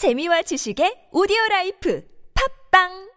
[0.00, 2.00] 재미와 지식의 오디오 라이프
[2.32, 3.10] 팝빵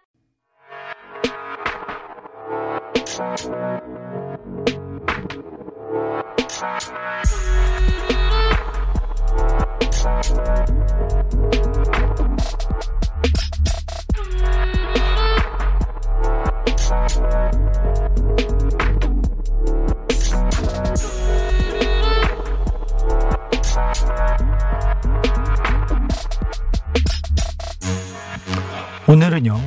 [29.13, 29.62] 오늘은요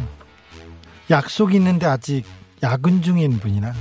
[1.08, 2.24] 약속이 있는데 아직
[2.64, 3.72] 야근 중인 분이나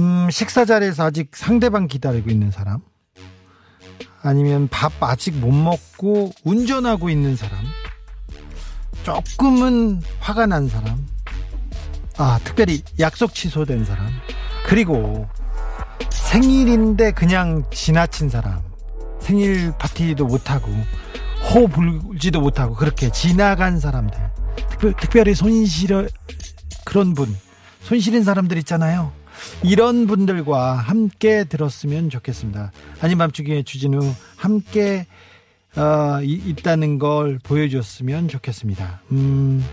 [0.00, 2.80] 음, 식사 자리에서 아직 상대방 기다리고 있는 사람
[4.20, 7.64] 아니면 밥 아직 못 먹고 운전하고 있는 사람
[9.04, 11.06] 조금은 화가 난 사람
[12.16, 14.08] 아 특별히 약속 취소된 사람
[14.66, 15.28] 그리고
[16.10, 18.60] 생일인데 그냥 지나친 사람
[19.20, 20.72] 생일 파티도 못하고
[21.50, 24.18] 호 불지도 못하고 그렇게 지나간 사람들.
[24.70, 26.08] 특별, 특별히 손실을
[26.84, 27.34] 그런 분.
[27.82, 29.12] 손실인 사람들 있잖아요.
[29.62, 32.72] 이런 분들과 함께 들었으면 좋겠습니다.
[33.00, 33.98] 아닌 밤중에 주진우
[34.36, 35.06] 함께
[35.76, 39.02] 어, 이, 있다는 걸 보여줬으면 좋겠습니다.
[39.12, 39.64] 음,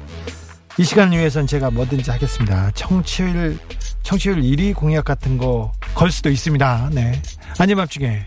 [0.77, 2.69] 이 시간을 위해서는 제가 뭐든지 하겠습니다.
[2.71, 3.57] 청취율
[4.03, 6.89] 청취율 1위 공약 같은 거 걸 수도 있습니다.
[6.91, 7.21] 네.
[7.57, 8.25] 아닌 밤중에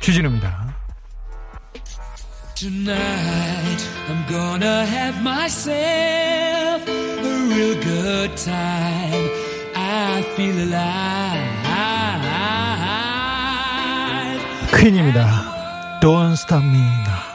[0.00, 0.73] 주진우입니다
[2.55, 9.29] Tonight I'm gonna have myself a real good time.
[9.75, 11.59] I feel alive.
[14.79, 17.32] 퀸입니다 Don't Stop Me Now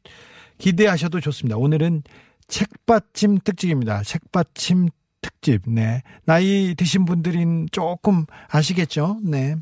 [0.58, 1.56] 기대하셔도 좋습니다.
[1.56, 2.02] 오늘은
[2.48, 4.02] 책받침 특집입니다.
[4.02, 4.88] 책받침
[5.20, 5.62] 특집.
[5.66, 6.02] 네.
[6.24, 9.20] 나이 드신 분들인 조금 아시겠죠?
[9.22, 9.54] 네.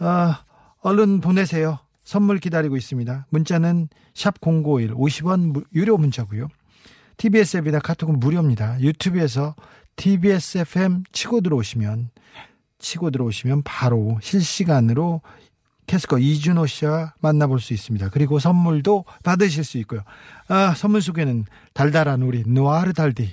[0.00, 0.34] 어,
[0.80, 1.78] 얼른 보내세요.
[2.02, 3.26] 선물 기다리고 있습니다.
[3.28, 6.48] 문자는 샵 0951, 50원 유료 문자고요.
[7.18, 8.80] TBS 앱이나 카톡은 무료입니다.
[8.80, 9.54] 유튜브에서
[9.96, 12.10] TBS FM 치고 들어오시면
[12.78, 15.22] 치고 들어오시면 바로 실시간으로
[15.86, 18.08] 캐스커 이준호 씨와 만나볼 수 있습니다.
[18.10, 20.02] 그리고 선물도 받으실 수 있고요.
[20.48, 23.32] 아, 선물 소개는 달달한 우리 누아르 달디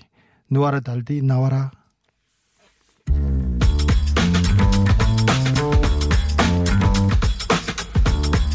[0.50, 1.72] 누아르 달디 나와라.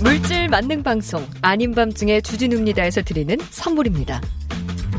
[0.02, 4.20] 물질 만능 방송 아닌 밤중에 주진우입니다에서 드리는 선물입니다.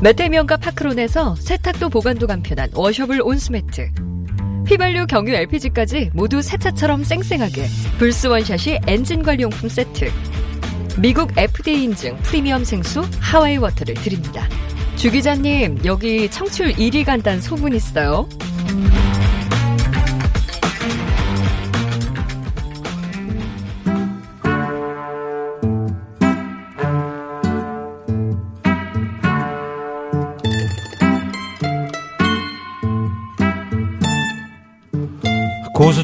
[0.02, 3.90] 메테미언과 파크론에서 세탁도 보관도 간편한 워셔블 온스매트
[4.67, 7.66] 휘발유 경유 LPG까지 모두 새 차처럼 쌩쌩하게
[7.97, 10.11] 불스 원샷이 엔진 관리용품 세트
[10.99, 14.47] 미국 FDA 인증 프리미엄 생수 하와이 워터를 드립니다.
[14.96, 18.28] 주 기자님 여기 청출 1위 간단 소문 있어요.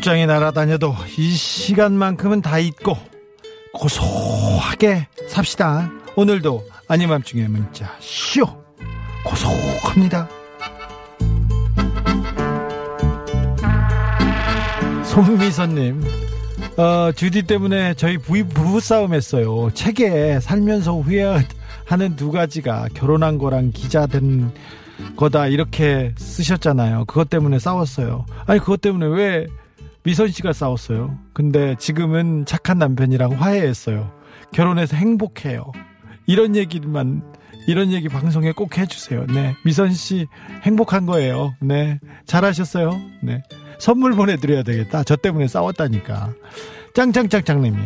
[0.04, 2.98] 고소장이 날아다녀도 이 시간만큼은 다 잊고
[3.74, 5.90] 고소하게 삽시다.
[6.18, 8.46] 오늘도 아니맘중에 문자 쇼
[9.26, 10.28] 고소합니다.
[15.06, 16.04] 손미선님,
[16.78, 19.70] 어, 주디 때문에 저희 부부, 부부싸움 했어요.
[19.74, 24.52] 책에 살면서 후회하는 두 가지가 결혼한 거랑 기자 된
[25.16, 27.06] 거다, 이렇게 쓰셨잖아요.
[27.06, 28.26] 그것 때문에 싸웠어요.
[28.46, 29.48] 아니, 그것 때문에 왜
[30.04, 31.18] 미선 씨가 싸웠어요?
[31.34, 34.12] 근데 지금은 착한 남편이랑 화해했어요.
[34.52, 35.72] 결혼해서 행복해요.
[36.26, 37.24] 이런 얘기만
[37.68, 39.26] 이런 얘기 방송에 꼭 해주세요.
[39.28, 39.56] 네.
[39.64, 40.28] 미선 씨
[40.64, 41.56] 행복한 거예요.
[41.62, 42.00] 네.
[42.26, 43.00] 잘하셨어요.
[43.22, 43.42] 네.
[43.80, 45.04] 선물 보내드려야 되겠다.
[45.04, 46.34] 저 때문에 싸웠다니까.
[46.94, 47.78] 짱짱짱짱님이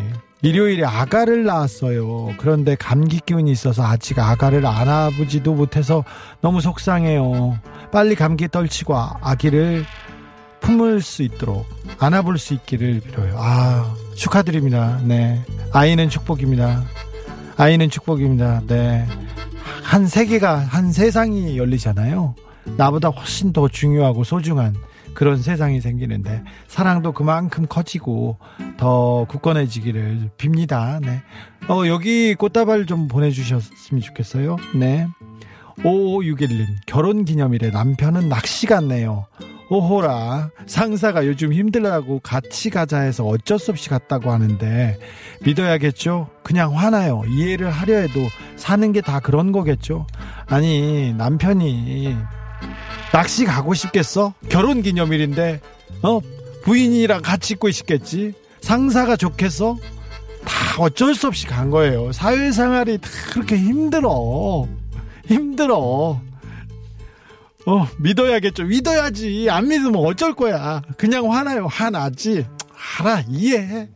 [0.41, 2.33] 일요일에 아가를 낳았어요.
[2.37, 6.03] 그런데 감기 기운이 있어서 아직 아가를 안아보지도 못해서
[6.41, 7.59] 너무 속상해요.
[7.91, 9.85] 빨리 감기 떨치고 아기를
[10.59, 11.65] 품을 수 있도록
[11.99, 13.35] 안아볼 수 있기를 빌어요.
[13.37, 14.99] 아, 축하드립니다.
[15.03, 15.43] 네.
[15.71, 16.83] 아이는 축복입니다.
[17.57, 18.61] 아이는 축복입니다.
[18.67, 19.05] 네.
[19.83, 22.35] 한 세계가, 한 세상이 열리잖아요.
[22.77, 24.75] 나보다 훨씬 더 중요하고 소중한
[25.13, 28.37] 그런 세상이 생기는데, 사랑도 그만큼 커지고
[28.77, 30.99] 더 굳건해지기를 빕니다.
[31.01, 31.21] 네.
[31.69, 34.57] 어, 여기 꽃다발 좀 보내주셨으면 좋겠어요.
[34.75, 35.07] 네.
[35.83, 39.25] 5561님, 결혼 기념일에 남편은 낚시 갔네요.
[39.69, 44.97] 오호라, 상사가 요즘 힘들다고 같이 가자 해서 어쩔 수 없이 갔다고 하는데,
[45.43, 46.29] 믿어야겠죠?
[46.43, 47.23] 그냥 화나요.
[47.27, 48.21] 이해를 하려 해도
[48.55, 50.07] 사는 게 다 그런 거겠죠?
[50.47, 52.15] 아니, 남편이
[53.11, 54.33] 낚시 가고 싶겠어?
[54.49, 55.59] 결혼 기념일인데,
[56.03, 56.19] 어?
[56.63, 58.33] 부인이랑 같이 있고 싶겠지?
[58.61, 59.77] 상사가 좋겠어?
[60.45, 62.11] 다 어쩔 수 없이 간 거예요.
[62.13, 64.65] 사회생활이 다 그렇게 힘들어.
[65.27, 66.21] 힘들어.
[67.67, 68.63] 어, 믿어야겠죠.
[68.63, 69.49] 믿어야지.
[69.49, 70.81] 안 믿으면 어쩔 거야.
[70.97, 71.67] 그냥 화나요.
[71.67, 72.45] 화나지.
[72.99, 73.23] 알아.
[73.27, 73.89] 이해해.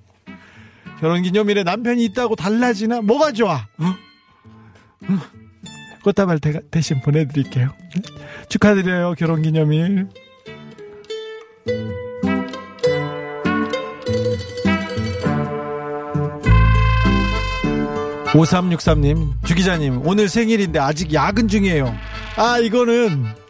[0.99, 3.01] 결혼 기념일에 남편이 있다고 달라지나?
[3.01, 3.65] 뭐가 좋아?
[3.79, 3.85] 어?
[3.85, 5.19] 어?
[6.03, 7.73] 꽃다발 대, 대신 보내드릴게요.
[8.49, 9.15] 축하드려요.
[9.17, 10.09] 결혼 기념일.
[18.33, 21.93] 5363님, 주 기자님, 오늘 생일인데 아직 야근 중이에요.
[22.37, 23.40] 아, 이거는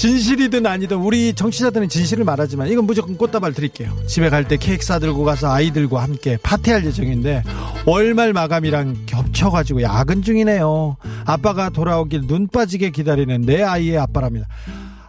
[0.00, 3.94] 진실이든 아니든 우리 정치자들은 진실을 말하지만 이건 무조건 꽃다발 드릴게요.
[4.06, 7.42] 집에 갈 때 케이크 싸들고 가서 아이들과 함께 파티할 예정인데
[7.84, 10.96] 월말 마감이랑 겹쳐가지고 야근 중이네요.
[11.26, 14.48] 아빠가 돌아오길 눈 빠지게 기다리는 내 아이의 아빠랍니다.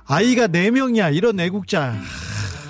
[0.08, 1.16] 아이가 4명이야.
[1.16, 1.96] 이런 애국자.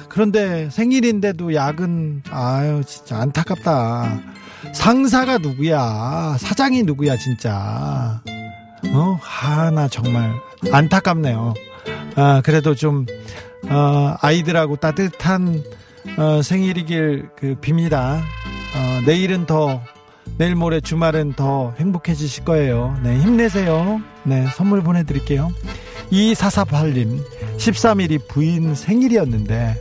[0.08, 4.22] 그런데 생일인데도 야근, 아유, 진짜 안타깝다.
[4.76, 6.38] 상사가 누구야?
[6.40, 8.22] 사장이 누구야, 진짜.
[8.94, 10.32] 어, 하나 정말
[10.72, 11.56] 안타깝네요.
[12.16, 13.06] 아, 그래도 좀,
[13.70, 15.64] 어, 아이들하고 따뜻한,
[16.18, 18.22] 어, 생일이길 그 빕니다.
[18.76, 19.82] 어, 내일은 더,
[20.38, 22.98] 내일 모레 주말은 더 행복해지실 거예요.
[23.04, 24.02] 네, 힘내세요.
[24.24, 25.52] 네, 선물 보내드릴게요.
[26.12, 27.24] 2448님,
[27.58, 29.76] 13일이 부인 생일이었는데,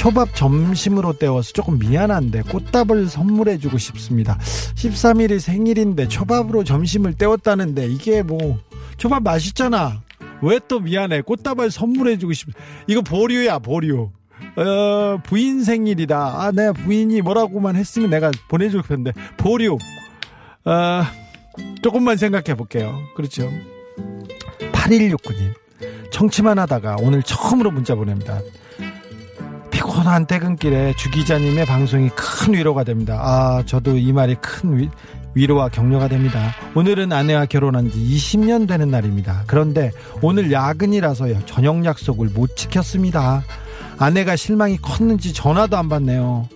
[0.00, 4.38] 초밥 점심으로 때워서 조금 미안한데 꽃다발 선물해주고 싶습니다.
[4.74, 8.58] 13일이 생일인데 초밥으로 점심을 때웠다는데 이게 뭐
[8.96, 10.00] 초밥 맛있잖아.
[10.42, 11.22] 왜 또 미안해?
[11.22, 12.48] 꽃다발 선물해주고 싶.
[12.86, 14.10] 이거 보류야 보류.
[14.56, 16.16] 어, 부인 생일이다.
[16.16, 19.76] 아, 내가 부인이 뭐라고만 했으면 내가 보내줄 텐데 보류.
[20.64, 21.02] 어,
[21.82, 22.98] 조금만 생각해 볼게요.
[23.16, 23.50] 그렇죠.
[24.72, 25.52] 8169님.
[26.10, 28.40] 청취만 하다가 오늘 처음으로 문자 보냅니다.
[29.70, 33.18] 피곤한 퇴근길에 주 기자님의 방송이 큰 위로가 됩니다.
[33.22, 34.88] 아, 저도 이 말이 큰 위,
[35.34, 36.54] 위로와 격려가 됩니다.
[36.74, 39.44] 오늘은 아내와 결혼한 지 20년 되는 날입니다.
[39.46, 43.42] 그런데 오늘 야근이라서 저녁 약속을 못 지켰습니다.
[43.98, 46.48] 아내가 실망이 컸는지 전화도 안 받네요.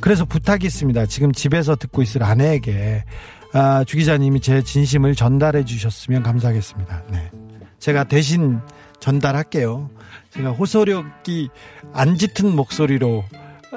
[0.00, 1.06] 그래서 부탁이 있습니다.
[1.06, 3.04] 지금 집에서 듣고 있을 아내에게
[3.52, 7.04] 아, 주 기자님이 제 진심을 전달해 주셨으면 감사하겠습니다.
[7.10, 7.30] 네.
[7.78, 8.60] 제가 대신
[8.98, 9.88] 전달할게요.
[10.30, 11.48] 제가 호소력이
[11.92, 13.24] 안 짙은 목소리로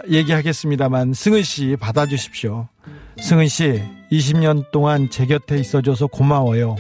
[0.10, 2.68] 얘기하겠습니다만 승은 씨 받아주십시오.
[3.22, 6.76] 승은 씨 20년 동안 제 곁에 있어줘서 고마워요.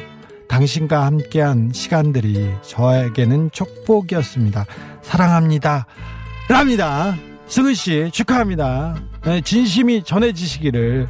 [0.47, 4.65] 당신과 함께한 시간들이 저에게는 축복이었습니다.
[5.01, 5.85] 사랑합니다.
[6.49, 7.15] 랍니다.
[7.47, 8.95] 승은 씨 축하합니다.
[9.25, 11.07] 네, 진심이 전해지시기를.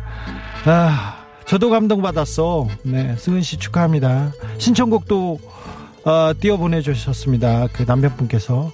[0.66, 2.68] 아, 저도 감동받았어.
[2.84, 4.32] 네, 승은 씨 축하합니다.
[4.58, 5.40] 신청곡도
[6.06, 7.68] 어, 띄워 보내주셨습니다.
[7.74, 8.72] 그 남편분께서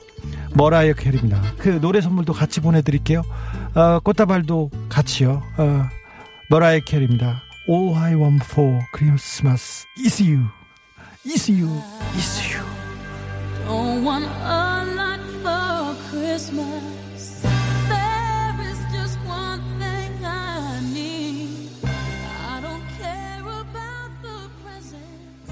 [0.53, 1.41] 머라이어 캐리입니다.
[1.57, 3.23] 그 노래 선물도 같이 보내드릴게요.
[3.75, 5.41] 어, 꽃다발도 같이요.
[5.57, 5.89] 어,
[6.53, 7.41] 머라이어 캐리입니다.
[7.67, 10.45] All I want for Christmas is you,
[11.25, 11.67] is you,
[12.15, 12.61] is you.
[13.65, 17.41] Don't want a lot for Christmas.
[17.89, 21.81] There is just one thing I need.
[21.81, 25.49] I don't care about the presents.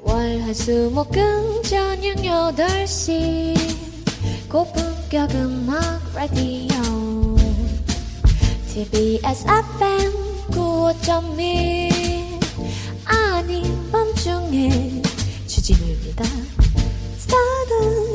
[0.00, 3.54] 월화수목금 저녁 8시
[4.48, 7.01] 고품격 음악 라디오
[8.72, 10.12] TBS FM
[10.48, 12.40] 95.1
[13.04, 15.02] 아닌 밤중에
[15.46, 16.24] 주진우입니다.
[17.18, 18.11] 스타드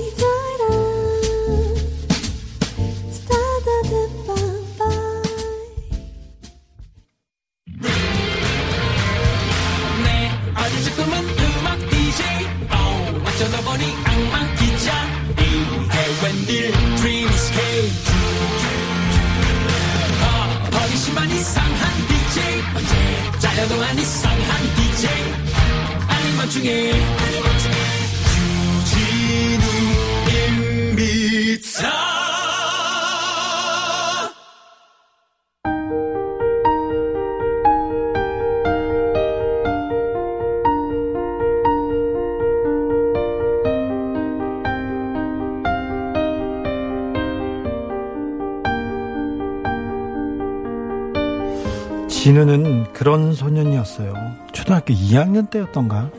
[52.37, 54.13] 진우는 그런 소년이었어요.
[54.53, 56.11] 초등학교 2학년 때였던가?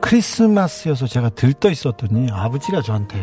[0.00, 3.18] 크리스마스여서 제가 들떠 있었더니 아버지가 저한테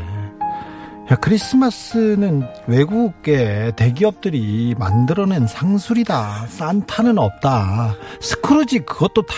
[1.11, 6.45] 야 크리스마스는 외국계 대기업들이 만들어낸 상술이다.
[6.49, 7.95] 산타는 없다.
[8.21, 9.35] 스크루지 그것도 다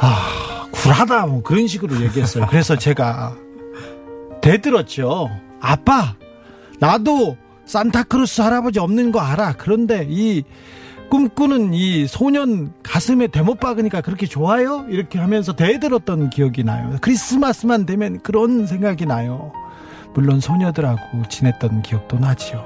[0.00, 2.48] 아, 굴하다 뭐 그런 식으로 얘기했어요.
[2.50, 3.36] 그래서 제가
[4.40, 5.30] 대들었죠.
[5.60, 6.16] 아빠,
[6.80, 9.52] 나도 산타크루스 할아버지 없는 거 알아.
[9.58, 10.42] 그런데 이
[11.10, 14.86] 꿈꾸는 이 소년 가슴에 대못 박으니까 그렇게 좋아요?
[14.88, 16.96] 이렇게 하면서 대들었던 기억이 나요.
[17.00, 19.52] 크리스마스만 되면 그런 생각이 나요.
[20.14, 22.64] 물론 소녀들하고 지냈던 기억도 나지요.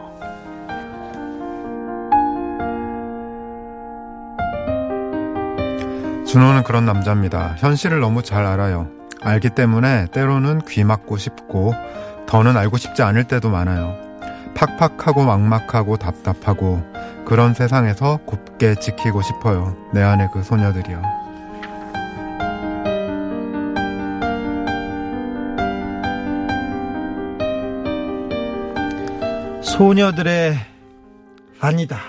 [6.26, 7.54] 준호는 그런 남자입니다.
[7.58, 8.88] 현실을 너무 잘 알아요.
[9.22, 11.74] 알기 때문에 때로는 귀 막고 싶고
[12.26, 13.96] 더는 알고 싶지 않을 때도 많아요.
[14.54, 16.82] 팍팍하고 막막하고 답답하고
[17.26, 19.76] 그런 세상에서 곱게 지키고 싶어요.
[19.92, 21.02] 내 안에 그 소녀들이요.
[29.62, 30.56] 소녀들의
[31.60, 32.00] 아니다.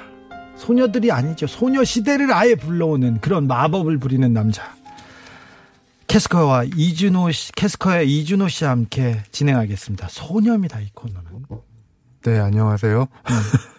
[0.57, 1.47] 소녀들이 아니죠.
[1.47, 4.75] 소녀 시대를 아예 불러오는 그런 마법을 부리는 남자.
[6.07, 10.07] 캐스커와 이준호 씨, 캐스커와 이준호 씨와 함께 진행하겠습니다.
[10.09, 11.45] 소녀입니다, 이 코너는.
[12.23, 13.07] 네, 안녕하세요.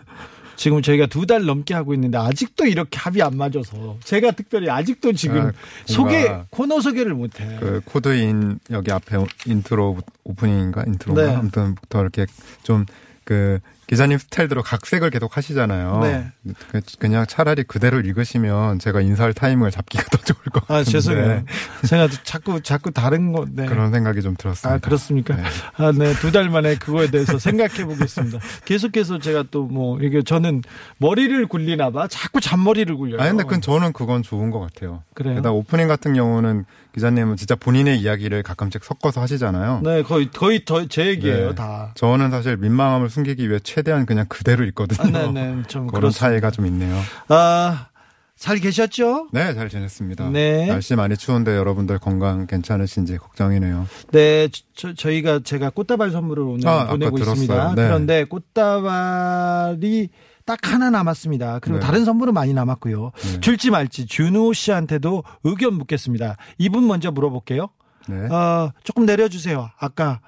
[0.56, 5.12] 지금 저희가 두 달 넘게 하고 있는데 아직도 이렇게 합이 안 맞아서 제가 특별히 아직도
[5.12, 5.52] 지금 아,
[5.86, 7.56] 소개 코너 소개를 못해.
[7.60, 11.36] 그 코드인 여기 앞에 인트로 오프닝인가 인트로인가 네.
[11.36, 12.26] 아무튼부터 이렇게
[12.62, 16.00] 좀그 기자님 스타일대로 각색을 계속 하시잖아요.
[16.02, 16.26] 네.
[16.72, 20.74] 그- 그냥 차라리 그대로 읽으시면 제가 인사할 타이밍을 잡기가 더 좋을 것 같은데.
[20.80, 21.44] 아 죄송해요.
[21.86, 23.46] 제가 자꾸 자꾸 다른 거.
[23.48, 23.66] 네.
[23.66, 24.74] 그런 생각이 좀 들었습니다.
[24.74, 25.36] 아 그렇습니까?
[25.36, 25.42] 네.
[25.76, 26.12] 아, 네.
[26.14, 28.38] 두 달 만에 그거에 대해서 생각해 보겠습니다.
[28.64, 30.62] 계속해서 제가 또 뭐 이게 저는
[30.98, 32.06] 머리를 굴리나 봐.
[32.08, 33.20] 자꾸 잔머리를 굴려요.
[33.20, 35.02] 아 근데 그 저는 그건 좋은 것 같아요.
[35.14, 35.34] 그래요?
[35.36, 36.64] 게다가 오프닝 같은 경우는
[36.94, 39.82] 기자님은 진짜 본인의 이야기를 가끔씩 섞어서 하시잖아요.
[39.84, 41.54] 네, 거의 거의 더제 얘기예요, 네.
[41.54, 41.92] 다.
[41.94, 45.18] 저는 사실 민망함을 숨기기 위해 최대한 그냥 그대로 읽거든요.
[45.18, 45.62] 아, 네, 네.
[45.68, 46.18] 좀 그런 그렇습니다.
[46.18, 46.98] 차이가 좀 있네요.
[47.28, 47.88] 아,
[48.34, 49.28] 잘 계셨죠?
[49.32, 50.30] 네, 잘 지냈습니다.
[50.30, 50.64] 네.
[50.66, 53.86] 날씨 많이 추운데 여러분들 건강 괜찮으신지 걱정이네요.
[54.12, 57.18] 네, 저, 저희가 제가 꽃다발 선물을 오늘 아, 보내고.
[57.18, 57.74] 있습니다.
[57.74, 57.86] 네.
[57.86, 60.08] 그런데 꽃다발이
[60.46, 61.58] 딱 하나 남았습니다.
[61.58, 61.84] 그리고 네.
[61.84, 63.12] 다른 선물은 많이 남았고요.
[63.14, 63.40] 네.
[63.40, 66.38] 줄지 말지 준우 씨한테도 의견 묻겠습니다.
[66.56, 67.68] 이분 먼저 물어볼게요.
[68.08, 68.26] 네.
[68.32, 69.68] 어, 조금 내려주세요.
[69.78, 70.20] 아까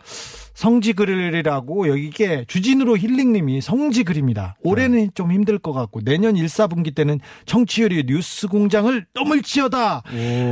[0.58, 4.56] 성지글이라고 여기게 주진우로 힐링님이 성지글입니다.
[4.64, 5.08] 올해는 네.
[5.14, 10.02] 좀 힘들 것 같고 내년 1, 4분기 때는 청취율이 뉴스 공장을 넘을지어다.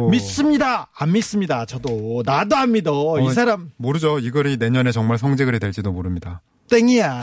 [0.01, 0.09] 오.
[0.11, 0.91] 믿습니다.
[0.97, 1.65] 안 믿습니다.
[1.67, 3.19] 저도 나도 안 믿어.
[3.21, 4.21] 이 어, 사람 모르죠.
[4.21, 6.41] 이 글이 내년에 정말 성지글이 될지도 모릅니다.
[6.71, 7.23] 땡이야.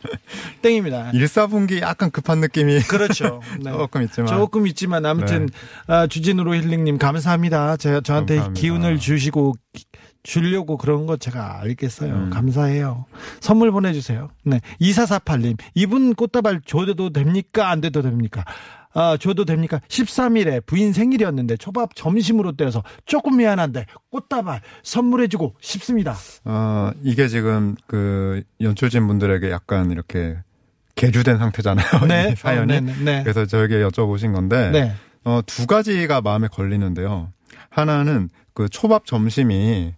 [0.62, 1.10] 땡입니다.
[1.12, 3.42] 1, 4분기 약간 급한 느낌이 그렇죠.
[3.62, 3.70] 네.
[3.70, 4.28] 조금 있지만.
[4.28, 5.48] 조금 있지만 아무튼
[5.86, 7.76] 아, 주진우로 힐링님 감사합니다.
[7.76, 8.60] 제가 저한테 감사합니다.
[8.60, 9.84] 기운을 주시고 기-
[10.24, 12.12] 주려고 그런 거 제가 알겠어요.
[12.12, 12.30] 음.
[12.30, 13.04] 감사해요.
[13.40, 14.30] 선물 보내주세요.
[14.42, 14.60] 네.
[14.80, 17.70] 2448님, 이분 꽃다발 줘도 됩니까?
[17.70, 18.44] 안 돼도 됩니까?
[18.94, 19.80] 아, 줘도 됩니까?
[19.88, 26.16] 13일에 부인 생일이었는데 초밥 점심으로 떼어서 조금 미안한데 꽃다발 선물해주고 싶습니다.
[26.44, 30.38] 어, 이게 지금 그 연출진 분들에게 약간 이렇게
[30.94, 31.86] 계류된 상태잖아요.
[32.08, 32.30] 네.
[32.32, 32.76] 이 사연이.
[32.76, 33.22] 어, 네, 네, 네.
[33.24, 34.94] 그래서 저에게 여쭤보신 건데 네.
[35.24, 37.32] 어, 두 가지가 마음에 걸리는데요.
[37.68, 39.92] 하나는 그 초밥 점심이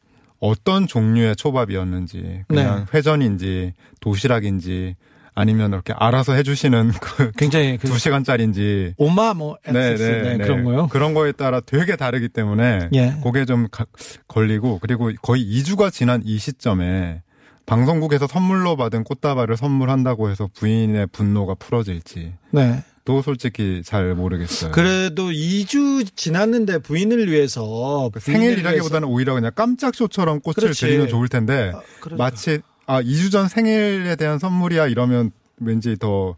[0.47, 2.99] 어떤 종류의 초밥이었는지 그냥 네.
[2.99, 4.97] 회전인지 도시락인지
[5.35, 10.89] 아니면 이렇게 알아서 해주시는 그 굉장히 그 두 시간짜리인지 오마 뭐 엑세스 네, 그런 거요.
[10.89, 13.17] 그런 거에 따라 되게 다르기 때문에 예.
[13.23, 13.85] 그게 좀 가-
[14.29, 17.23] 걸리고 그리고 거의 2주가 지난 이 시점에
[17.67, 22.83] 방송국에서 선물로 받은 꽃다발을 선물한다고 해서 부인의 분노가 풀어질지 네.
[23.07, 24.73] 또 솔직히 잘 모르겠어요.
[24.73, 30.81] 그래도 2주 지났는데 부인을 위해서 부인을 생일이라기보다는 오히려 그냥 깜짝 쇼처럼 꽃을 그렇지.
[30.81, 32.25] 드리면 좋을 텐데 위해서- 아, 그러니까.
[32.25, 36.37] 마치 아 2주 전 생일에 대한 선물이야 이러면 왠지 더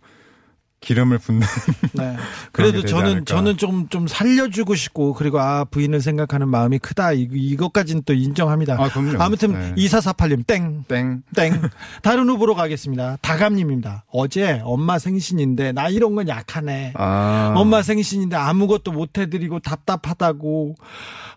[0.80, 1.46] 기름을 붓는
[1.94, 2.16] 네.
[2.52, 3.24] 그래도 저는 않을까.
[3.24, 8.74] 저는 좀좀 살려주고 싶고 그리고 아 부인을 생각하는 마음이 크다 이, 이것까지는 또 인정합니다.
[8.78, 9.22] 아, 그럼요.
[9.22, 9.74] 아무튼 네.
[9.76, 10.84] 2448님 땡.
[10.88, 11.22] 땡.
[11.34, 11.60] 땡.
[12.02, 13.18] 다른 후보로 가겠습니다.
[13.22, 14.04] 다감님입니다.
[14.12, 16.92] 어제 엄마 생신인데 나 이런 건 약하네.
[16.96, 20.76] 아 엄마 생신인데 아무것도 못 해드리고 답답하다고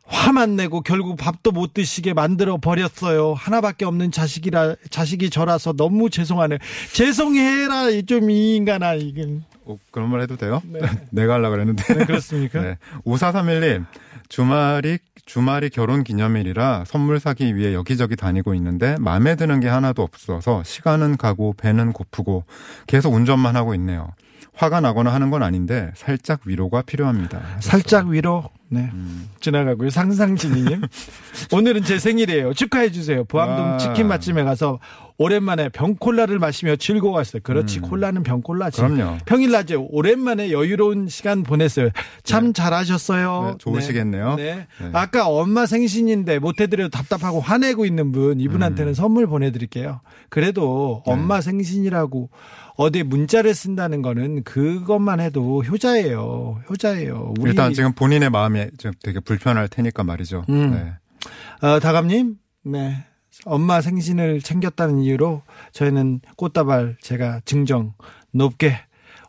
[0.05, 3.33] 화만 내고 결국 밥도 못 드시게 만들어 버렸어요.
[3.33, 6.57] 하나밖에 없는 자식이라 자식이 저라서 너무 죄송하네.
[6.93, 9.30] 죄송해라 좀 이 인간아 이건
[9.71, 10.61] 어, 그런 말 해도 돼요?
[10.65, 10.79] 네.
[11.11, 11.83] 내가 하려고 그랬는데.
[11.93, 12.61] 네, 그렇습니까?
[12.61, 12.77] 네.
[13.05, 13.85] 5431님,
[14.29, 20.63] 주말이, 주말이 결혼 기념일이라 선물 사기 위해 여기저기 다니고 있는데 마음에 드는 게 하나도 없어서
[20.63, 22.45] 시간은 가고 배는 고프고
[22.87, 24.09] 계속 운전만 하고 있네요.
[24.53, 27.41] 화가 나거나 하는 건 아닌데 살짝 위로가 필요합니다.
[27.61, 29.29] 살짝 위로 네 음.
[29.39, 29.89] 지나가고요.
[29.89, 30.81] 상상진이님
[31.51, 32.53] 오늘은 제 생일이에요.
[32.53, 33.23] 축하해 주세요.
[33.23, 33.77] 보암동 아.
[33.77, 34.79] 치킨 맛집에 가서
[35.21, 37.41] 오랜만에 병콜라를 마시며 즐거웠어요.
[37.43, 37.81] 그렇지 음.
[37.83, 38.81] 콜라는 병콜라지.
[38.81, 39.17] 그럼요.
[39.25, 41.89] 평일 낮에 오랜만에 여유로운 시간 보냈어요.
[42.23, 43.51] 참 잘하셨어요.
[43.51, 44.35] 네, 좋으시겠네요.
[44.35, 44.43] 네.
[44.43, 44.67] 네.
[44.79, 44.89] 네.
[44.93, 50.01] 아까 엄마 생신인데 못해드려 답답하고 화내고 있는 분 이분한테는 선물 보내드릴게요.
[50.29, 51.11] 그래도 네.
[51.13, 52.29] 엄마 생신이라고
[52.77, 56.63] 어디 문자를 쓴다는 거는 그것만 해도 효자예요.
[56.69, 57.33] 효자예요.
[57.45, 60.45] 일단 지금 본인의 마음이 지금 되게 불편할 테니까 말이죠.
[60.49, 60.71] 음.
[60.71, 61.67] 네.
[61.67, 62.35] 어, 다감님,
[62.65, 63.05] 네.
[63.45, 67.93] 엄마 생신을 챙겼다는 이유로 저희는 꽃다발 제가 증정
[68.31, 68.77] 높게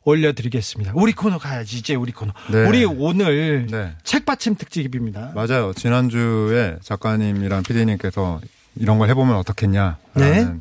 [0.05, 0.93] 올려드리겠습니다.
[0.97, 2.33] 우리 코너 가야지, 이제 우리 코너.
[2.51, 2.67] 네.
[2.67, 3.93] 우리 오늘 네.
[4.03, 5.33] 책받침 특집입니다.
[5.35, 5.73] 맞아요.
[5.75, 8.41] 지난주에 작가님이랑 PD님께서
[8.77, 10.57] 이런 걸 해보면 어떻겠냐라는 네.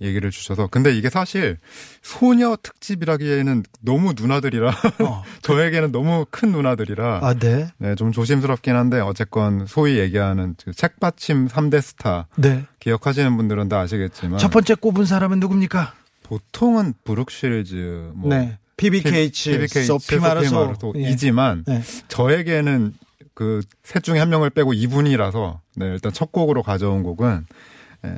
[0.00, 1.58] 얘기를 주셔서 근데 이게 사실
[2.02, 4.68] 소녀 특집이라기에는 너무 누나들이라
[5.04, 5.22] 어.
[5.42, 7.68] 저에게는 너무 큰 누나들이라 아, 네.
[7.78, 12.64] 네, 좀 조심스럽긴 한데 어쨌건 소위 얘기하는 그 책받침 3대 스타 네.
[12.80, 15.94] 기억하시는 분들은 다 아시겠지만 첫 번째 꼽은 사람은 누굽니까?
[16.22, 18.58] 보통은 브룩실즈 뭐 네.
[18.76, 20.74] PBKH, PBK, 소피 마르소.
[20.96, 21.10] 예.
[21.10, 21.82] 이지만 네.
[22.08, 22.94] 저에게는
[23.34, 27.54] 그 셋 중에 한 명을 빼고 이분이라서 네, 일단 첫 곡으로 가져온 곡은 예,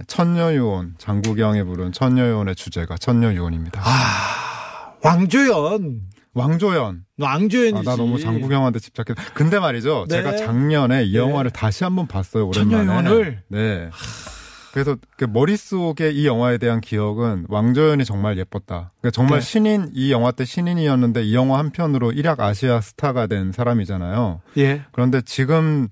[0.06, 3.80] 천녀유온 장국영이 부른 천녀유온의 주제가 천녀유온입니다.
[3.82, 6.00] 아, 왕조연.
[6.34, 7.04] 왕조연.
[7.18, 7.88] 왕조연이지.
[7.88, 9.14] 아, 나 너무 장국영한테 집착해.
[9.34, 10.06] 근데 말이죠.
[10.08, 10.16] 네.
[10.16, 11.18] 제가 작년에 이 네.
[11.18, 12.46] 영화를 다시 한번 봤어요.
[12.48, 12.86] 오랜만에.
[12.86, 13.42] 천녀유온을?
[13.48, 13.90] 네.
[14.72, 18.92] 그래서 그 머릿속에 이 영화에 대한 기억은 왕조연이 정말 예뻤다.
[19.00, 19.44] 그러니까 정말 네.
[19.44, 24.40] 신인 이 영화 때 신인이었는데 이 영화 한 편으로 일약 아시아 스타가 된 사람이잖아요.
[24.58, 24.82] 예.
[24.92, 25.88] 그런데 지금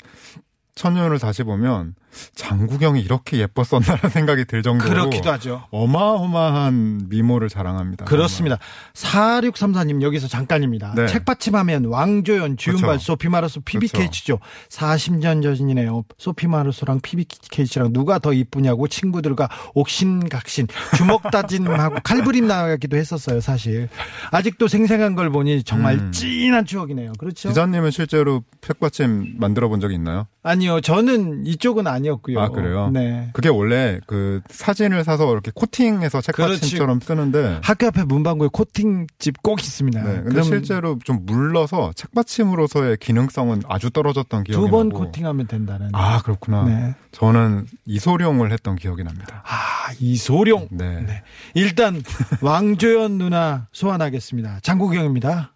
[0.77, 1.94] 천년을 다시 보면
[2.35, 5.64] 장국영이 이렇게 예뻤었나라는 생각이 들 정도로 그렇기도 하죠.
[5.71, 8.05] 어마어마한 미모를 자랑합니다.
[8.07, 8.59] 그렇습니다.
[8.94, 10.94] 4634님 여기서 잠깐입니다.
[10.94, 11.07] 네.
[11.07, 13.05] 책받침하면 왕조연, 주윤발, 그렇죠.
[13.05, 14.40] 소피 마르소, PBKH죠.
[14.68, 16.05] 40년 전이네요.
[16.18, 23.40] 소피 마르소랑 PBKH랑 누가 더 이쁘냐고 친구들과 옥신각신 주먹 다짐하고 칼부림 나가기도 했었어요.
[23.40, 23.88] 사실
[24.31, 26.12] 아직도 생생한 걸 보니 정말 음.
[26.12, 27.12] 찐한 추억이네요.
[27.18, 27.49] 그렇죠?
[27.49, 30.27] 기자님은 실제로 책받침 만들어 본 적이 있나요?
[30.42, 32.38] 아니요, 저는 이쪽은 아니 었고요.
[32.38, 32.90] 아, 그래요?
[32.92, 33.30] 네.
[33.32, 40.02] 그게 원래 그 사진을 사서 이렇게 코팅해서 책받침처럼 쓰는데 학교 앞에 문방구에 코팅집 꼭 있습니다.
[40.02, 44.90] 네, 근데 실제로 좀 물러서 책받침으로서의 기능성은 아주 떨어졌던 기억이 두 번.
[44.90, 45.88] 코팅하면 된다는.
[45.92, 46.64] 아 그렇구나.
[46.64, 46.94] 네.
[47.12, 49.42] 저는 이소룡을 했던 기억이 납니다.
[49.46, 50.68] 아, 이소룡.
[50.70, 51.00] 네.
[51.02, 51.22] 네.
[51.54, 52.02] 일단
[52.42, 54.61] 왕조연 누나 소환하겠습니다.
[54.62, 55.54] 장국영입니다.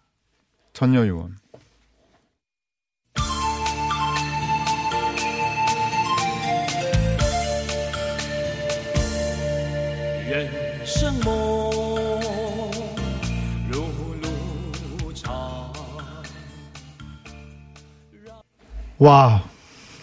[0.73, 1.35] 천녀유원.
[10.32, 10.48] 人
[10.84, 11.70] 生梦，
[13.70, 13.84] 碌
[14.20, 15.72] 碌长。
[18.98, 19.42] 와.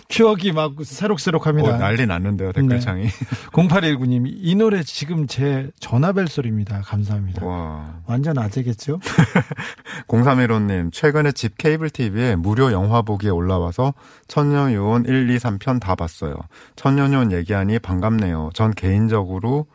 [0.07, 1.75] 추억이 막 새록새록합니다.
[1.75, 2.61] 어, 난리 났는데요 네.
[2.61, 3.07] 댓글창이.
[3.51, 6.81] 0819님, 이 노래 지금 제 전화벨 소리입니다.
[6.81, 7.45] 감사합니다.
[7.45, 8.01] 와.
[8.05, 8.99] 완전 아재겠죠?
[10.07, 13.93] 0315님, 최근에 집 케이블 TV에 무료 영화 보기에 올라와서
[14.27, 16.35] 천녀유온 1, 2, 3편 다 봤어요.
[16.77, 18.51] 천녀유온 얘기하니 반갑네요.
[18.53, 19.65] 전 개인적으로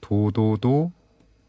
[0.00, 0.92] 도도도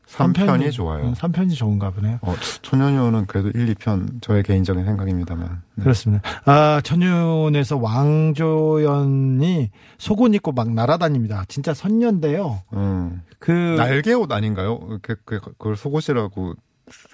[0.07, 1.13] 3편이 좋아요.
[1.13, 2.19] 3편이 좋은가 보네요.
[2.21, 5.61] 어, 천녀유온은 그래도 1, 2편 저의 개인적인 생각입니다만.
[5.75, 5.83] 네.
[5.83, 6.21] 그렇습니다.
[6.43, 11.45] 아, 천윤에서 왕조연이 속옷 입고 막 날아다닙니다.
[11.47, 12.61] 진짜 선녀인데요.
[12.73, 13.21] 음.
[13.39, 14.79] 그, 날개옷 아닌가요?
[15.01, 16.55] 그, 그, 그걸 속옷이라고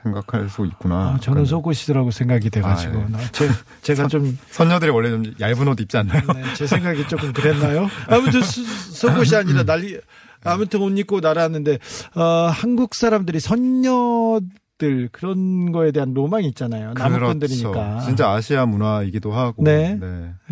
[0.04, 0.96] 생각할 수 있구나.
[0.96, 1.46] 아, 저는.
[1.46, 2.98] 속옷이라고 생각이 돼가지고.
[2.98, 3.12] 아, 예.
[3.12, 3.48] 나- 제,
[3.84, 6.20] 제가 좀, 선녀들이 원래 좀 얇은 옷 입지 않나요?
[6.34, 7.88] 네, 제 생각이 조금 그랬나요?
[8.08, 10.00] 아무튼 수- 속옷이 아니라 난리,
[10.48, 11.78] 아무튼 옷 입고 날았는데
[12.16, 14.40] 어, 한국 사람들이 선녀
[14.78, 16.94] 들 그런 거에 대한 로망이 있잖아요.
[16.94, 17.72] 남편들이니까.
[17.72, 18.06] 그렇죠.
[18.06, 19.64] 진짜 아시아 문화이기도 하고.
[19.64, 20.00] 네.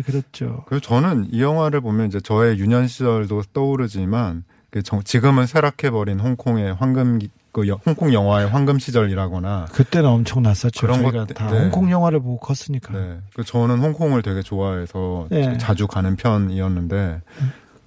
[0.04, 0.64] 그렇죠.
[0.66, 6.74] 그리고 저는 이 영화를 보면 이제 저의 유년 시절도 떠오르지만 그 정- 지금은 쇠락해버린 홍콩의
[6.74, 10.80] 황금 기- 그 여- 홍콩 영화의 황금 시절이라거나 그때는 엄청 났었죠.
[10.80, 11.60] 그런 것들- 다 네.
[11.60, 12.92] 홍콩 영화를 보고 컸으니까.
[12.98, 13.18] 네.
[13.32, 15.56] 그 저는 홍콩을 되게 좋아해서 네.
[15.58, 17.22] 자주 가는 편이었는데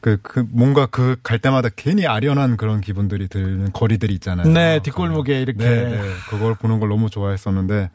[0.02, 4.48] 그, 그 뭔가 그 갈 때마다 괜히 아련한 그런 기분들이 드는 거리들이 있잖아요.
[4.48, 5.58] 네, 뒷골목에 이렇게.
[5.64, 6.02] 네, 네.
[6.30, 7.90] 그걸 보는 걸 너무 좋아했었는데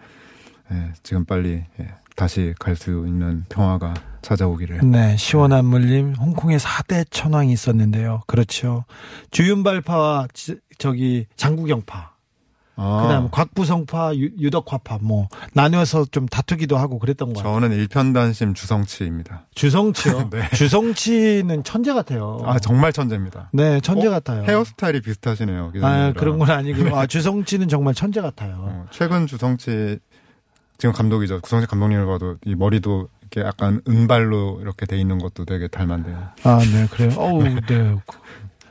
[0.73, 4.81] 예, 지금 빨리 예, 다시 갈 수 있는 평화가 찾아오기를.
[4.91, 8.23] 네, 시원한 물림 홍콩에 4대 천왕이 있었는데요.
[8.27, 8.85] 그렇죠.
[9.31, 12.13] 주윤발파와 지- 저기 장구경파,
[12.77, 17.61] 아, 그다음 곽부성파, 유, 유덕화파 뭐 나뉘어서 좀 다투기도 하고 그랬던 것 같아요.
[17.61, 19.47] 저는 일편단심 주성치입니다.
[19.55, 20.31] 주성치요.
[20.35, 20.49] 네.
[20.55, 22.41] 주성치는 천재 같아요.
[22.45, 23.51] 아 정말 천재입니다.
[23.53, 24.11] 네, 천재 어?
[24.11, 24.43] 같아요.
[24.45, 25.67] 헤어스타일이 비슷하시네요.
[25.67, 26.15] 아, 기자님이랑.
[26.15, 28.57] 그런 건 아니고 아, 주성치는 정말 천재 같아요.
[28.59, 29.99] 어, 최근 주성치
[30.79, 31.41] 지금 감독이죠.
[31.41, 36.29] 구성치 감독님을 봐도 이 머리도 이렇게 약간 은발로 이렇게 돼 있는 것도 되게 닮았네요.
[36.43, 37.13] 아, 네, 그래요.
[37.17, 37.97] 어우, 네.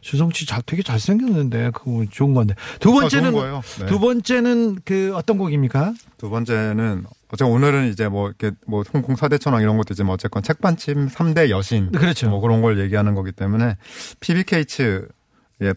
[0.03, 2.55] 주성치 잘 되게 잘 생겼는데 그거 좋은 건데.
[2.79, 3.33] 두 아, 번째는.
[3.33, 3.85] 네.
[3.87, 5.93] 두 번째는 그 어떤 곡입니까?
[6.17, 10.43] 두 번째는 어제 오늘은 이제 뭐 이렇게 뭐 홍콩 사대천왕 이런 것도 이제 뭐 어쨌건
[10.43, 12.29] 책반침 3대 여신 그렇죠.
[12.29, 13.77] 뭐 그런 걸 얘기하는 거기 때문에
[14.19, 15.07] 피비 케이츠의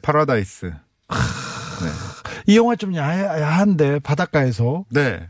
[0.03, 0.75] 파라다이스
[2.47, 5.27] 이 영화 좀 야해, 야한데 바닷가에서 네.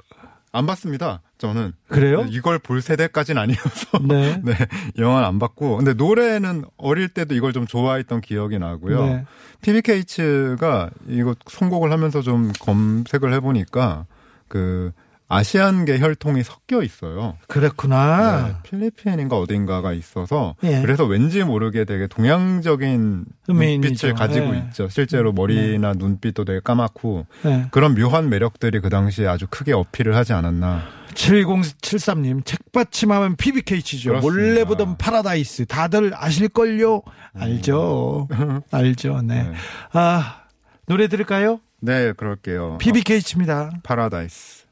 [0.53, 1.23] 안 봤습니다.
[1.39, 2.27] 저는 그래요?
[2.31, 4.41] 이걸 볼 세대까지는 아니어서 네.
[4.45, 4.55] 네,
[4.99, 9.07] 영화는 안 봤고 근데 노래는 어릴 때도 이걸 좀 좋아했던 기억이 나고요.
[9.07, 9.25] 네.
[9.61, 14.07] 피비 케이츠가 이거 선곡을 하면서 좀 검색을 해보니까
[14.49, 14.93] 그
[15.29, 17.37] 아시안계 혈통이 섞여 있어요.
[17.49, 18.47] 그렇구나.
[18.47, 20.81] 네, 필리핀인가 어딘가가 있어서 예.
[20.81, 23.25] 그래서 왠지 모르게 되게 동양적인.
[23.49, 24.59] 눈빛을 가지고 네.
[24.69, 24.89] 있죠.
[24.89, 27.67] 실제로 머리나 눈빛도 되게 까맣고 네.
[27.71, 30.83] 그런 묘한 매력들이 그 당시에 아주 크게 어필을 하지 않았나.
[31.15, 34.11] 7073님 책받침하면 피비 케이츠죠.
[34.11, 34.33] 그렇습니다.
[34.41, 37.03] 몰래 보던 파라다이스 다들 아실걸요?
[37.35, 38.29] 알죠.
[38.71, 39.23] 알죠.
[39.23, 39.45] 네.
[39.45, 39.53] 네.
[39.93, 40.43] 아
[40.87, 41.61] 노래 들을까요?
[41.81, 42.79] 네, 그럴게요.
[42.79, 43.61] 피비 케이츠입니다.
[43.63, 44.66] 어, 파라다이스.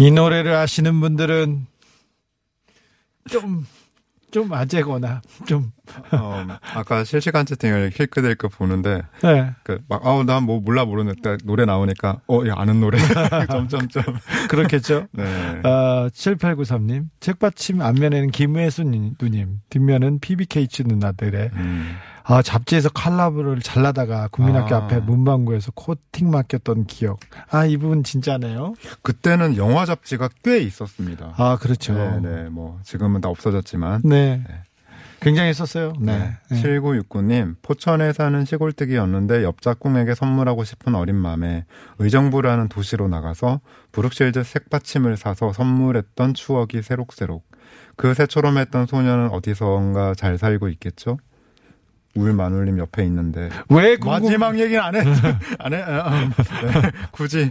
[0.00, 1.66] 이 노래를 아시는 분들은
[3.28, 3.66] 좀,
[4.30, 5.72] 좀 아재거나, 좀,
[6.12, 11.64] 어, 아까 실시간 채팅을 힐끗힐끗 보는데, 네, 그, 막, 아우, 난 뭐 몰라 모르는데, 노래
[11.64, 12.98] 나오니까, 어, 야, 아는 노래.
[13.50, 14.04] 점점점.
[14.48, 15.06] 그렇겠죠.
[15.12, 15.24] 네.
[15.64, 21.96] 어, 7893님, 책받침 앞면에는 김혜수 누님, 뒷면은 PBK치 누나들의, 음.
[22.24, 24.78] 아, 잡지에서 칼라브를 잘라다가 국민학교 아.
[24.78, 27.20] 앞에 문방구에서 코팅 맡겼던 기억.
[27.50, 28.74] 아, 이 부분 진짜네요.
[29.02, 31.34] 그때는 영화 잡지가 꽤 있었습니다.
[31.36, 31.94] 아, 그렇죠.
[31.94, 34.02] 네, 네, 뭐, 지금은 다 없어졌지만.
[34.04, 34.42] 네.
[35.20, 35.92] 굉장히 썼어요.
[36.00, 36.36] 네.
[36.50, 36.62] 네.
[36.62, 41.66] 7969님, 포천에 사는 시골뜨기였는데 옆 짝꿍에게 선물하고 싶은 어린 마음에
[41.98, 43.60] 의정부라는 도시로 나가서
[43.92, 47.44] 브룩실드 색받침을 사서 선물했던 추억이 새록새록.
[47.96, 51.18] 그 새초롬했던 소녀는 어디선가 잘 살고 있겠죠?
[52.16, 53.48] 울마눌님 옆에 있는데.
[53.68, 55.00] 왜 궁금, 마지막 얘기는 안 해.
[55.58, 55.82] 안 해.
[55.82, 57.50] 아, 음, 네, 굳이.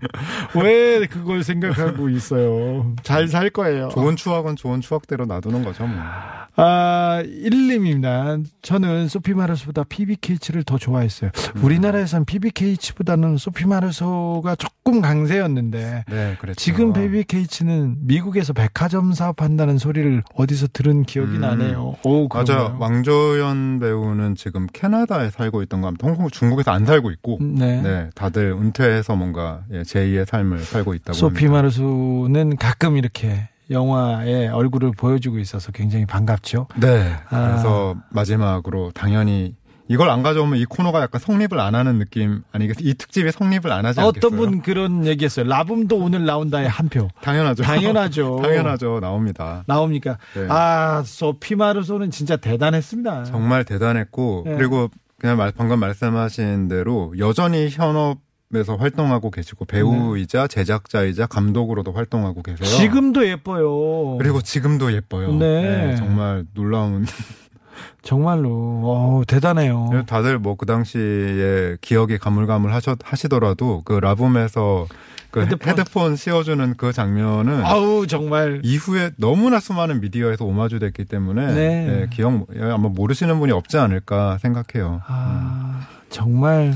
[0.56, 2.94] 왜 그걸 생각하고 있어요?
[3.02, 3.90] 잘 살 거예요.
[3.90, 5.96] 좋은 추억은 좋은 추억대로 놔두는 거죠, 뭐.
[6.56, 8.44] 아, 1님입니다.
[8.62, 11.30] 저는 소피 마르소보다 PBK치를 더 좋아했어요.
[11.56, 11.64] 음.
[11.64, 16.58] 우리나라에선 PBK치보다는 소피 마르소가 조금 강세였는데, 네, 그랬죠.
[16.60, 21.40] 지금 PBK치는 미국에서 백화점 사업한다는 소리를 어디서 들은 기억이 음.
[21.40, 21.96] 나네요.
[22.02, 22.76] 오, 맞아요.
[22.80, 26.06] 왕조연 배 우는 지금 캐나다에 살고 있던 거 합니다.
[26.06, 27.38] 홍콩, 중국에서 안 살고 있고.
[27.40, 27.80] 네.
[27.82, 31.18] 네, 다들 은퇴해서 뭔가 예, 제2의 삶을 살고 있다고 합니다.
[31.18, 36.66] 소피마르소는 가끔 이렇게 영화에 얼굴을 보여주고 있어서 굉장히 반갑죠.
[36.80, 37.14] 네.
[37.30, 37.48] 아.
[37.48, 39.54] 그래서 마지막으로 당연히
[39.90, 42.88] 이걸 안 가져오면 이 코너가 약간 성립을 안 하는 느낌 아니겠어요?
[42.88, 44.08] 이 특집이 성립을 안 하지 않겠어요?
[44.08, 45.46] 어떤 분 그런 얘기했어요.
[45.48, 47.08] 라붐도 오늘 나온다에 한 표.
[47.22, 47.64] 당연하죠.
[47.64, 48.38] 당연하죠.
[48.40, 49.00] 당연하죠.
[49.00, 49.64] 나옵니다.
[49.66, 50.16] 나옵니까?
[50.34, 50.46] 네.
[50.48, 53.24] 아, 소피 마르소는 진짜 대단했습니다.
[53.24, 54.54] 정말 대단했고 네.
[54.54, 58.18] 그리고 그냥 말- 방금 말씀하신 대로 여전히 현업
[58.52, 62.66] 에서 활동하고 계시고 배우이자 제작자이자 감독으로도 활동하고 계세요.
[62.68, 64.18] 지금도 예뻐요.
[64.18, 65.32] 그리고 지금도 예뻐요.
[65.34, 65.94] 네.
[65.94, 67.06] 정말 놀라운
[68.02, 68.50] 정말로
[68.84, 70.04] 어, 대단해요.
[70.06, 74.86] 다들 뭐 그 당시에 기억이 가물가물 하셔, 하시더라도 그 라붐에서
[75.30, 75.68] 그 헤드폰.
[75.68, 81.86] 헤드폰, 씌워주는 그 장면은 아우 정말 이후에 너무나 수많은 미디어에서 오마주 됐기 때문에 네.
[82.02, 85.02] 예, 기억 아마 모르시는 분이 없지 않을까 생각해요.
[85.06, 86.74] 아 정말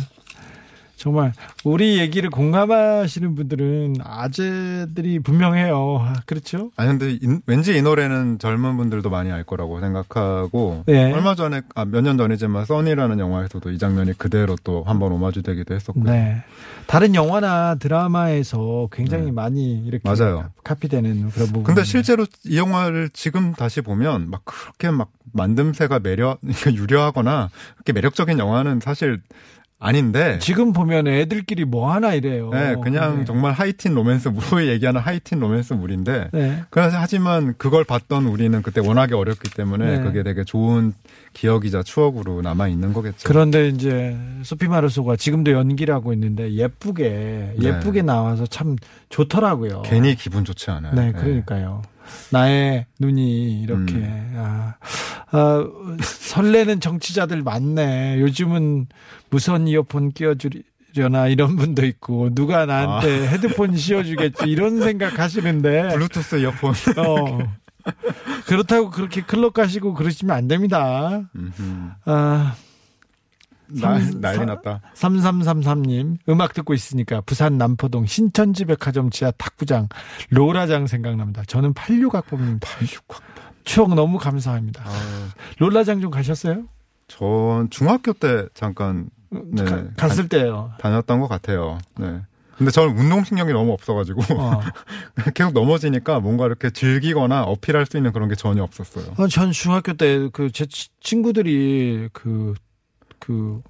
[1.04, 5.98] 정말 우리 얘기를 공감하시는 분들은 아재들이 분명해요.
[6.00, 6.70] 아, 그렇죠?
[6.76, 11.12] 아니 근데 이- 왠지 이 노래는 젊은 분들도 많이 알 거라고 생각하고 네.
[11.12, 16.04] 얼마 전에 아, 몇 년 전이지만 써니라는 영화에서도 이 장면이 그대로 또 한번 오마주되기도 했었고요.
[16.04, 16.42] 네.
[16.86, 19.30] 다른 영화나 드라마에서 굉장히 네.
[19.32, 20.50] 많이 이렇게 맞아요.
[20.64, 21.64] 카피되는 그런 부분.
[21.64, 26.38] 근데 실제로 이 영화를 지금 다시 보면 막 그렇게 막 만듦새가 매력
[26.72, 29.20] 유려하거나 그렇게 매력적인 영화는 사실
[29.84, 32.48] 아닌데 지금 보면 애들끼리 뭐 하나 이래요.
[32.50, 33.24] 네, 그냥 네.
[33.26, 36.62] 정말 하이틴 로맨스 뭐 우리 얘기하는 하이틴 로맨스 물인데 네.
[36.70, 40.02] 그래서 하지만 그걸 봤던 우리는 그때 워낙에 어렸기 때문에 네.
[40.02, 40.94] 그게 되게 좋은
[41.34, 43.28] 기억이자 추억으로 남아 있는 거겠죠.
[43.28, 47.68] 그런데 이제 소피 마르소가 지금도 연기를 하고 있는데 예쁘게 네.
[47.68, 48.76] 예쁘게 나와서 참
[49.10, 49.82] 좋더라고요.
[49.82, 50.94] 괜히 기분 좋지 않아요.
[50.94, 51.82] 네, 그러니까요.
[52.30, 54.34] 나의 눈이 이렇게 음.
[54.36, 54.74] 아,
[55.30, 55.64] 아,
[56.02, 58.20] 설레는 정치자들 많네.
[58.20, 58.86] 요즘은
[59.30, 66.74] 무선 이어폰 끼워주려나 이런 분도 있고 누가 나한테 헤드폰 씌워주겠지 이런 생각 하시는데 블루투스 이어폰.
[66.98, 67.38] 어,
[68.46, 71.22] 그렇다고 그렇게 클럽 가시고 그러시면 안 됩니다.
[71.34, 71.62] 음흠.
[72.06, 72.54] 아,
[73.68, 74.80] 나, 삼- 난리 사- 났다.
[74.94, 79.88] 3333님, 음악 듣고 있으니까 부산 남포동 신천지 백화점 지하 탁구장,
[80.30, 81.42] 로라장 생각납니다.
[81.46, 82.60] 저는 86학번입니다.
[82.60, 83.20] 86학번.
[83.64, 84.84] 추억 너무 감사합니다.
[84.86, 86.64] 아, 롤라장 좀 가셨어요?
[87.08, 89.64] 전 중학교 때 잠깐 네.
[89.64, 90.72] 가- 갔을 때요.
[90.80, 91.78] 다녔던 것 같아요.
[91.98, 92.20] 네.
[92.56, 94.60] 근데 저는 운동신경이 너무 없어가지고 어.
[95.34, 99.12] 계속 넘어지니까 뭔가 이렇게 즐기거나 어필할 수 있는 그런 게 전혀 없었어요.
[99.16, 100.64] 어, 전 중학교 때 그 제
[101.00, 102.54] 친구들이 그,
[103.24, 103.62] 그,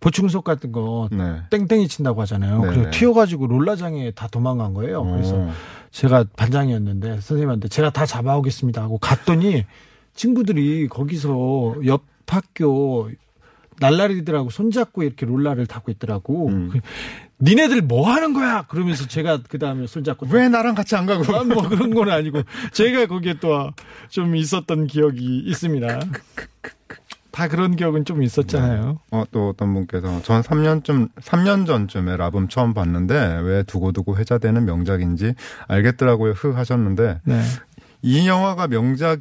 [0.00, 1.40] 보충석 같은 거 네.
[1.50, 2.60] 땡땡이 친다고 하잖아요.
[2.60, 2.72] 네네.
[2.72, 5.02] 그래서 튀어가지고 롤라장에 다 도망간 거예요.
[5.02, 5.50] 그래서 어.
[5.90, 9.64] 제가 반장이었는데 선생님한테 제가 다 잡아오겠습니다 하고 갔더니
[10.14, 13.10] 친구들이 거기서 옆 학교
[13.80, 16.48] 날라리들하고 손잡고 이렇게 롤라를 타고 있더라고.
[16.48, 16.68] 음.
[16.72, 16.80] 그,
[17.40, 18.66] 니네들 뭐 하는 거야?
[18.68, 21.22] 그러면서 제가 그 다음에 손잡고 왜 나랑 같이 안 가고?
[21.34, 22.42] 아, 뭐 그런 건 아니고
[22.72, 23.72] 제가 거기에 또
[24.10, 26.00] 좀 있었던 기억이 있습니다.
[27.38, 28.98] 다 그런 기억은 좀 있었잖아요.
[29.12, 35.34] 어, 또 어떤 분께서 전 3년쯤 3년 전쯤에 라붐 처음 봤는데 왜 두고두고 회자되는 명작인지
[35.68, 36.32] 알겠더라고요.
[36.32, 37.40] 흐 하셨는데 네.
[38.02, 39.20] 이 영화가 명작의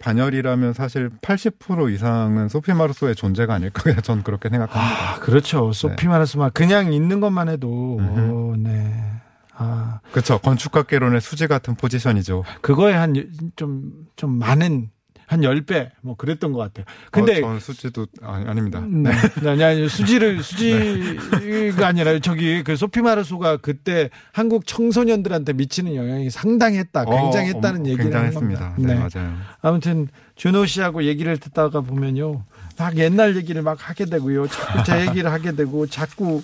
[0.00, 5.14] 반열이라면 사실 80% 이상은 소피 마르소의 존재가 아닐까 전 그렇게 생각합니다.
[5.14, 5.72] 아, 그렇죠.
[5.72, 8.06] 소피 마르스마 그냥 있는 것만 해도 네.
[8.08, 9.12] 어, 네.
[9.54, 10.40] 아, 그렇죠.
[10.40, 12.42] 건축학개론의 수지 같은 포지션이죠.
[12.62, 13.14] 그거에 한
[13.54, 14.90] 좀좀 많은
[15.28, 16.86] 한 10배 뭐 그랬던 것 같아요.
[17.10, 18.82] 근데 어, 전 수지도 아니, 아닙니다.
[18.88, 19.10] 네.
[19.46, 27.04] 아니, 아니, 수지를, 수지가 아니라 저기 그 소피 마르소가 그때 한국 청소년들한테 미치는 영향이 상당했다,
[27.04, 28.32] 굉장했다는 어, 얘기를.
[28.32, 28.74] 겁니다.
[28.78, 28.94] 네, 네.
[28.94, 29.36] 맞아요.
[29.60, 32.44] 아무튼 준호 씨하고 얘기를 듣다가 보면요.
[32.78, 34.48] 막 옛날 얘기를 막 하게 되고요.
[34.48, 36.42] 자꾸 제 얘기를 하게 되고 자꾸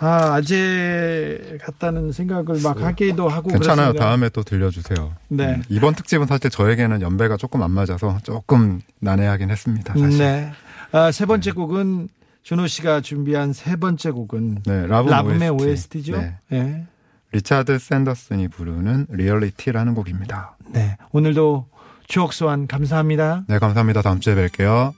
[0.00, 3.92] 아, 아재 같다는 생각을 막 하기도 하고 괜찮아요.
[3.92, 4.04] 그렇습니다.
[4.04, 5.12] 다음에 또 들려주세요.
[5.28, 5.56] 네.
[5.56, 9.92] 음, 이번 특집은 사실 저에게는 연배가 조금 안 맞아서 조금 난해하긴 했습니다.
[9.92, 10.18] 사실.
[10.18, 10.50] 네.
[10.92, 12.08] 아, 세 번째 곡은
[12.42, 15.98] 준호 씨가 준비한 세 번째 곡은 네, La Boum La Boum의 OST.
[15.98, 16.16] OST죠.
[16.16, 16.34] 네.
[16.48, 16.86] 네.
[17.32, 20.56] 리차드 샌더슨이 부르는 Reality라는 곡입니다.
[20.72, 20.96] 네.
[21.12, 21.68] 오늘도
[22.08, 23.44] 추억 소환 감사합니다.
[23.46, 24.02] 네, 감사합니다.
[24.02, 24.94] 다음 주에 뵐게요.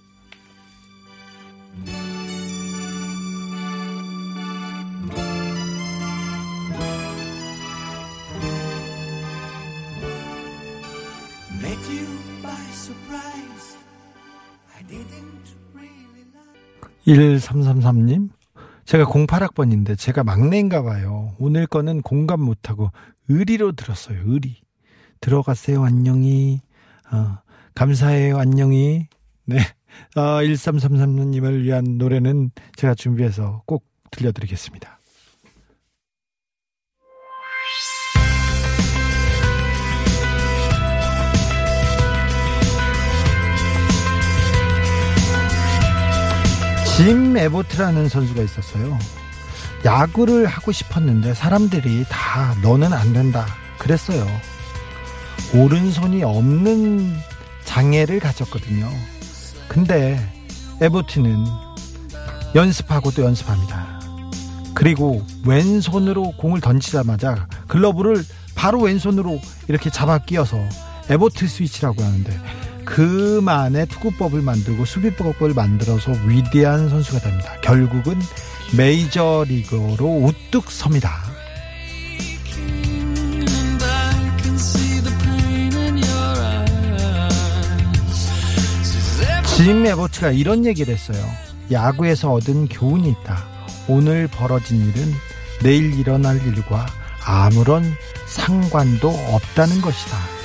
[17.07, 18.31] 1333님.
[18.85, 21.35] 제가 08학번인데 제가 막내인가 봐요.
[21.39, 22.91] 오늘 거는 공감 못하고
[23.29, 24.19] 의리로 들었어요.
[24.25, 24.57] 의리.
[25.21, 25.85] 들어가세요.
[25.85, 26.61] 안녕히.
[27.13, 27.39] 어,
[27.75, 28.39] 감사해요.
[28.39, 29.07] 안녕히.
[29.45, 29.59] 네.
[30.17, 34.99] 어, 1333님을 위한 노래는 제가 준비해서 꼭 들려드리겠습니다.
[46.97, 48.99] 짐 에보트라는 선수가 있었어요.
[49.83, 53.47] 야구를 하고 싶었는데 사람들이 다 너는 안 된다
[53.79, 54.27] 그랬어요.
[55.55, 57.17] 오른손이 없는
[57.65, 58.91] 장애를 가졌거든요.
[59.69, 60.21] 근데
[60.83, 61.47] 에보트는
[62.55, 64.01] 연습하고 또 연습합니다.
[64.75, 68.23] 그리고 왼손으로 공을 던지자마자 글러브를
[68.55, 70.59] 바로 왼손으로 이렇게 잡아 끼어서
[71.09, 72.39] 에보트 스위치라고 하는데
[72.85, 77.61] 그만의 투구법을 만들고 수비법을 만들어서 위대한 선수가 됩니다.
[77.63, 78.19] 결국은
[78.77, 81.33] 메이저리그로 우뚝 섭니다.
[89.57, 91.25] 짐 에버츠가 이런 얘기를 했어요.
[91.71, 93.45] 야구에서 얻은 교훈이 있다.
[93.87, 95.13] 오늘 벌어진 일은
[95.63, 96.87] 내일 일어날 일과
[97.25, 97.85] 아무런
[98.27, 100.42] 상관도 없다는 것이다.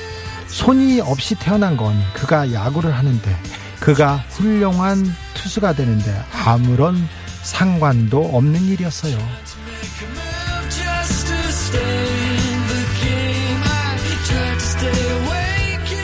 [0.47, 3.37] 손이 없이 태어난 건 그가 야구를 하는데
[3.79, 7.07] 그가 훌륭한 투수가 되는데 아무런
[7.43, 9.17] 상관도 없는 일이었어요.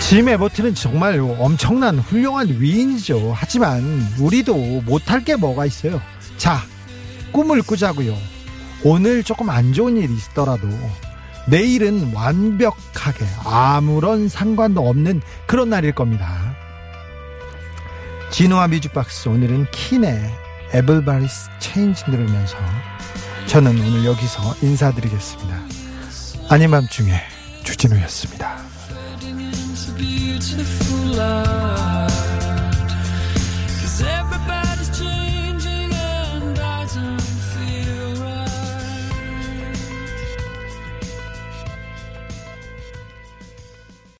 [0.02, 3.34] 짐 에버트는 정말 엄청난 훌륭한 위인이죠.
[3.36, 6.00] 하지만 우리도 못할 게 뭐가 있어요.
[6.38, 6.60] 자,
[7.32, 8.16] 꿈을 꾸자고요.
[8.84, 10.68] 오늘 조금 안 좋은 일이 있더라도
[11.48, 16.56] 내일은 완벽하게 아무런 상관도 없는 그런 날일 겁니다.
[18.32, 20.20] 진우와 뮤직박스 오늘은 Keane의
[20.74, 22.58] Everybody's Changing 들으면서
[23.46, 25.60] 저는 오늘 여기서 인사드리겠습니다.
[26.50, 27.14] 아닌 밤중에
[27.64, 28.58] 주진우였습니다.